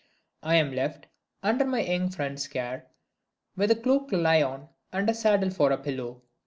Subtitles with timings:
[0.41, 1.05] I am left,
[1.43, 2.87] under my young friend's care,
[3.55, 6.23] with a cloak to lie on, and a saddle for a pillow.